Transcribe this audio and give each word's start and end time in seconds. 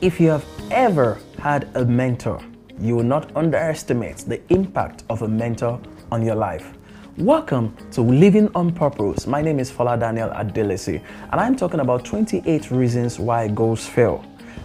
If 0.00 0.20
you 0.20 0.28
have 0.28 0.46
ever 0.70 1.18
had 1.40 1.68
a 1.74 1.84
mentor, 1.84 2.40
you 2.78 2.94
will 2.94 3.02
not 3.02 3.34
underestimate 3.34 4.18
the 4.18 4.40
impact 4.48 5.02
of 5.10 5.22
a 5.22 5.28
mentor 5.28 5.80
on 6.12 6.24
your 6.24 6.36
life. 6.36 6.72
Welcome 7.16 7.76
to 7.90 8.02
Living 8.02 8.48
on 8.54 8.72
Purpose. 8.72 9.26
My 9.26 9.42
name 9.42 9.58
is 9.58 9.72
Fola 9.72 9.98
Daniel 9.98 10.28
Adelesi, 10.28 11.02
and 11.32 11.40
I'm 11.40 11.56
talking 11.56 11.80
about 11.80 12.04
28 12.04 12.70
reasons 12.70 13.18
why 13.18 13.48
goals 13.48 13.86
fail. 13.86 14.24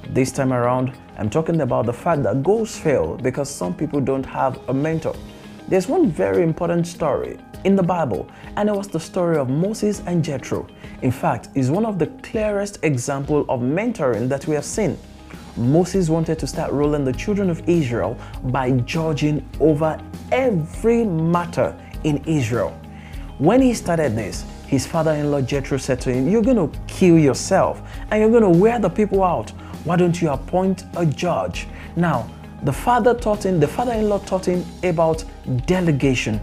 This 0.10 0.32
time 0.32 0.54
around, 0.54 0.96
I'm 1.18 1.32
talking 1.32 1.62
about 1.62 1.88
the 1.88 1.94
fact 1.94 2.22
that 2.22 2.44
goals 2.44 2.78
fail 2.78 3.18
because 3.18 3.50
some 3.50 3.74
people 3.74 4.02
don't 4.02 4.28
have 4.28 4.60
a 4.70 4.74
mentor. 4.74 5.16
There's 5.68 5.88
one 5.88 6.12
very 6.12 6.44
important 6.44 6.86
story 6.86 7.40
in 7.64 7.76
the 7.76 7.82
Bible, 7.82 8.30
and 8.56 8.70
it 8.70 8.76
was 8.76 8.88
the 8.88 9.00
story 9.00 9.38
of 9.38 9.50
Moses 9.50 10.04
and 10.06 10.24
Jethro. 10.24 10.68
In 11.02 11.10
fact, 11.10 11.50
it's 11.56 11.70
one 11.70 11.88
of 11.88 11.98
the 11.98 12.06
clearest 12.22 12.78
examples 12.84 13.48
of 13.50 13.62
mentoring 13.62 14.30
that 14.30 14.46
we 14.46 14.54
have 14.54 14.66
seen. 14.66 14.96
Moses 15.56 16.10
wanted 16.10 16.40
to 16.40 16.48
start 16.48 16.72
ruling 16.72 17.04
the 17.04 17.14
children 17.14 17.50
of 17.50 17.68
Israel 17.70 18.18
by 18.46 18.72
judging 18.72 19.48
over 19.60 20.00
every 20.32 21.06
matter 21.06 21.76
in 22.04 22.24
Israel. 22.26 22.80
When 23.38 23.62
he 23.62 23.74
started 23.74 24.16
this, 24.16 24.46
his 24.68 24.88
father 24.88 25.12
in 25.12 25.30
law 25.30 25.42
Jethro 25.42 25.78
said 25.78 26.02
to 26.02 26.12
him, 26.12 26.28
You're 26.28 26.42
going 26.42 26.58
to 26.58 26.80
kill 26.88 27.20
yourself 27.20 27.82
and 28.10 28.20
you're 28.20 28.32
going 28.32 28.52
to 28.52 28.60
wear 28.60 28.80
the 28.80 28.90
people 28.90 29.24
out. 29.24 29.52
Why 29.84 29.96
don't 29.96 30.20
you 30.22 30.30
appoint 30.30 30.86
a 30.98 31.06
judge? 31.06 31.68
Now, 31.96 32.30
the 32.64 32.74
father 32.74 33.14
taught 33.14 33.46
him, 33.46 33.60
the 33.60 33.68
father 33.68 33.94
in 33.94 34.10
law 34.10 34.20
taught 34.20 34.48
him 34.48 34.66
about 34.84 35.24
delegation. 35.66 36.42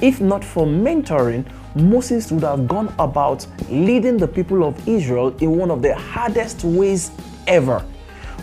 If 0.00 0.20
not 0.20 0.44
for 0.44 0.66
mentoring, 0.66 1.44
Moses 1.74 2.32
would 2.32 2.42
have 2.42 2.66
gone 2.66 2.92
about 2.98 3.46
leading 3.68 4.16
the 4.16 4.26
people 4.26 4.64
of 4.64 4.88
Israel 4.88 5.36
in 5.38 5.56
one 5.56 5.70
of 5.70 5.82
the 5.82 5.94
hardest 5.94 6.64
ways 6.64 7.10
ever. 7.46 7.84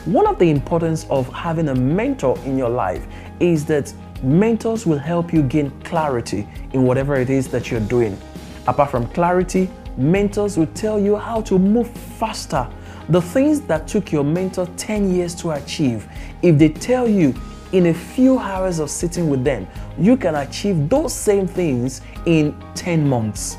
One 0.03 0.27
of 0.27 0.37
the 0.37 0.49
importance 0.51 1.07
of 1.09 1.31
having 1.33 1.69
a 1.69 1.75
mentor 1.75 2.37
in 2.45 2.57
your 2.57 2.69
life 2.69 3.07
is 3.39 3.65
that 3.65 3.93
mentors 4.21 4.85
will 4.85 4.99
help 4.99 5.33
you 5.33 5.41
gain 5.41 5.71
clarity 5.83 6.47
in 6.73 6.83
whatever 6.83 7.15
it 7.15 7.29
is 7.29 7.47
that 7.47 7.71
you're 7.71 7.79
doing. 7.79 8.19
Apart 8.67 8.91
from 8.91 9.07
clarity, 9.07 9.69
mentors 9.97 10.57
will 10.57 10.67
tell 10.67 10.99
you 10.99 11.15
how 11.15 11.41
to 11.41 11.57
move 11.57 11.89
faster. 11.89 12.69
The 13.09 13.21
things 13.21 13.61
that 13.61 13.87
took 13.87 14.11
your 14.11 14.23
mentor 14.23 14.67
10 14.77 15.13
years 15.13 15.33
to 15.35 15.51
achieve, 15.51 16.07
if 16.41 16.57
they 16.57 16.69
tell 16.69 17.07
you 17.07 17.33
in 17.71 17.87
a 17.87 17.93
few 17.93 18.37
hours 18.37 18.79
of 18.79 18.89
sitting 18.89 19.29
with 19.29 19.43
them, 19.43 19.67
you 19.97 20.17
can 20.17 20.35
achieve 20.35 20.89
those 20.89 21.13
same 21.13 21.47
things 21.47 22.01
in 22.25 22.55
10 22.75 23.07
months. 23.07 23.57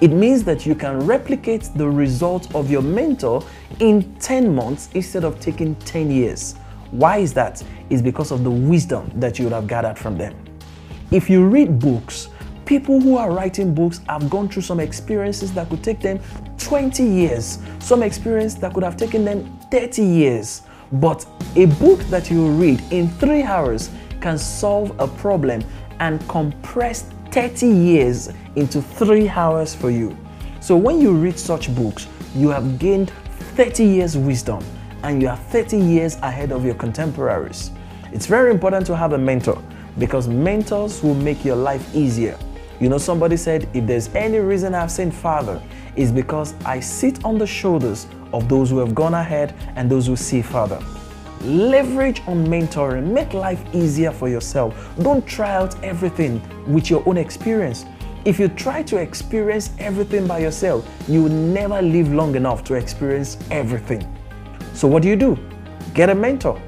It 0.00 0.12
means 0.12 0.44
that 0.44 0.64
you 0.64 0.74
can 0.74 0.98
replicate 1.06 1.68
the 1.74 1.88
result 1.88 2.54
of 2.54 2.70
your 2.70 2.80
mentor 2.80 3.44
in 3.80 4.14
10 4.16 4.54
months 4.54 4.90
instead 4.94 5.24
of 5.24 5.40
taking 5.40 5.74
10 5.76 6.10
years. 6.10 6.54
Why 6.90 7.18
is 7.18 7.32
that? 7.34 7.62
It's 7.88 8.02
because 8.02 8.30
of 8.30 8.44
the 8.44 8.50
wisdom 8.50 9.10
that 9.16 9.38
you 9.38 9.44
would 9.46 9.54
have 9.54 9.66
gathered 9.66 9.98
from 9.98 10.16
them. 10.18 10.36
If 11.10 11.30
you 11.30 11.46
read 11.46 11.78
books, 11.78 12.28
people 12.66 13.00
who 13.00 13.16
are 13.16 13.32
writing 13.32 13.74
books 13.74 14.00
have 14.08 14.28
gone 14.30 14.48
through 14.48 14.62
some 14.62 14.80
experiences 14.80 15.52
that 15.54 15.68
could 15.70 15.82
take 15.82 16.00
them 16.00 16.20
20 16.58 17.02
years, 17.02 17.58
some 17.78 18.02
experience 18.02 18.54
that 18.54 18.74
could 18.74 18.84
have 18.84 18.96
taken 18.96 19.24
them 19.24 19.58
30 19.70 20.02
years. 20.02 20.62
But 20.92 21.26
a 21.56 21.66
book 21.66 22.00
that 22.10 22.30
you 22.30 22.48
read 22.48 22.80
in 22.92 23.08
three 23.08 23.42
hours 23.42 23.90
can 24.20 24.36
solve 24.36 24.98
a 25.00 25.08
problem 25.08 25.62
and 26.00 26.20
compress 26.28 27.02
30 27.30 27.66
years 27.66 28.30
into 28.56 28.82
three 28.82 29.28
hours 29.28 29.74
for 29.74 29.90
you. 29.90 30.16
So 30.60 30.76
when 30.76 31.00
you 31.00 31.12
read 31.12 31.38
such 31.38 31.74
books, 31.74 32.08
you 32.34 32.48
have 32.48 32.78
gained 32.78 33.12
30 33.40 33.84
years 33.84 34.16
wisdom 34.16 34.64
and 35.02 35.22
you 35.22 35.28
are 35.28 35.36
30 35.36 35.78
years 35.78 36.16
ahead 36.16 36.52
of 36.52 36.64
your 36.64 36.74
contemporaries. 36.74 37.70
It's 38.12 38.26
very 38.26 38.50
important 38.50 38.86
to 38.86 38.96
have 38.96 39.12
a 39.12 39.18
mentor 39.18 39.62
because 39.98 40.28
mentors 40.28 41.02
will 41.02 41.14
make 41.14 41.44
your 41.44 41.56
life 41.56 41.94
easier. 41.94 42.38
You 42.80 42.88
know, 42.88 42.98
somebody 42.98 43.36
said, 43.36 43.68
if 43.74 43.86
there's 43.86 44.08
any 44.14 44.38
reason 44.38 44.74
I've 44.74 44.90
seen 44.90 45.10
Father, 45.10 45.62
is 45.96 46.10
because 46.12 46.54
I 46.64 46.80
sit 46.80 47.24
on 47.24 47.38
the 47.38 47.46
shoulders 47.46 48.06
of 48.32 48.48
those 48.48 48.70
who 48.70 48.78
have 48.78 48.94
gone 48.94 49.14
ahead 49.14 49.54
and 49.76 49.90
those 49.90 50.06
who 50.06 50.16
see 50.16 50.40
further. 50.42 50.82
Leverage 51.42 52.22
on 52.26 52.46
mentoring, 52.46 53.06
make 53.06 53.32
life 53.32 53.62
easier 53.74 54.12
for 54.12 54.28
yourself. 54.28 54.74
Don't 55.02 55.26
try 55.26 55.54
out 55.54 55.82
everything 55.82 56.40
with 56.72 56.90
your 56.90 57.02
own 57.08 57.16
experience. 57.16 57.84
If 58.22 58.38
you 58.38 58.48
try 58.48 58.82
to 58.82 58.98
experience 58.98 59.70
everything 59.78 60.26
by 60.26 60.40
yourself, 60.40 60.86
you 61.08 61.22
will 61.22 61.30
never 61.30 61.80
live 61.80 62.12
long 62.12 62.34
enough 62.34 62.62
to 62.64 62.74
experience 62.74 63.38
everything. 63.50 64.06
So, 64.74 64.86
what 64.86 65.02
do 65.02 65.08
you 65.08 65.16
do? 65.16 65.38
Get 65.94 66.10
a 66.10 66.14
mentor. 66.14 66.60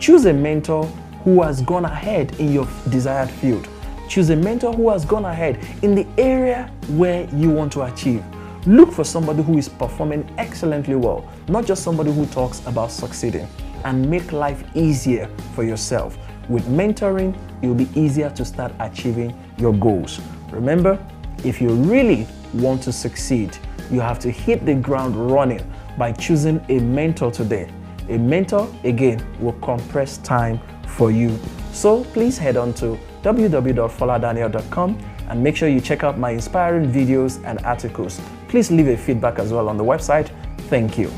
Choose 0.00 0.24
a 0.24 0.32
mentor 0.32 0.86
who 1.22 1.40
has 1.42 1.62
gone 1.62 1.84
ahead 1.84 2.34
in 2.40 2.52
your 2.52 2.66
desired 2.90 3.30
field. 3.30 3.68
Choose 4.08 4.30
a 4.30 4.36
mentor 4.36 4.72
who 4.72 4.90
has 4.90 5.04
gone 5.04 5.24
ahead 5.24 5.64
in 5.82 5.94
the 5.94 6.04
area 6.18 6.68
where 6.88 7.28
you 7.32 7.48
want 7.48 7.72
to 7.74 7.82
achieve. 7.82 8.24
Look 8.66 8.90
for 8.90 9.04
somebody 9.04 9.44
who 9.44 9.58
is 9.58 9.68
performing 9.68 10.28
excellently 10.36 10.96
well, 10.96 11.30
not 11.46 11.64
just 11.64 11.84
somebody 11.84 12.12
who 12.12 12.26
talks 12.26 12.58
about 12.66 12.90
succeeding, 12.90 13.46
and 13.84 14.10
make 14.10 14.32
life 14.32 14.64
easier 14.74 15.30
for 15.54 15.62
yourself. 15.62 16.18
With 16.48 16.64
mentoring, 16.66 17.36
it 17.62 17.68
will 17.68 17.74
be 17.74 17.88
easier 17.94 18.30
to 18.30 18.44
start 18.44 18.72
achieving 18.80 19.38
your 19.58 19.72
goals. 19.72 20.20
Remember, 20.50 20.98
if 21.44 21.60
you 21.60 21.70
really 21.70 22.26
want 22.54 22.82
to 22.82 22.92
succeed, 22.92 23.56
you 23.90 24.00
have 24.00 24.18
to 24.20 24.30
hit 24.30 24.64
the 24.66 24.74
ground 24.74 25.16
running 25.30 25.60
by 25.98 26.12
choosing 26.12 26.64
a 26.68 26.78
mentor 26.80 27.30
today. 27.30 27.70
A 28.08 28.18
mentor, 28.18 28.68
again, 28.84 29.24
will 29.40 29.52
compress 29.54 30.18
time 30.18 30.60
for 30.86 31.10
you. 31.10 31.38
So 31.72 32.04
please 32.04 32.36
head 32.36 32.56
on 32.56 32.74
to 32.74 32.98
www.foladaniel.com 33.22 34.98
and 35.28 35.42
make 35.42 35.56
sure 35.56 35.68
you 35.68 35.80
check 35.80 36.04
out 36.04 36.18
my 36.18 36.30
inspiring 36.30 36.90
videos 36.92 37.42
and 37.44 37.58
articles. 37.64 38.20
Please 38.48 38.70
leave 38.70 38.88
a 38.88 38.96
feedback 38.96 39.38
as 39.38 39.52
well 39.52 39.68
on 39.68 39.76
the 39.76 39.84
website. 39.84 40.30
Thank 40.68 40.98
you. 40.98 41.10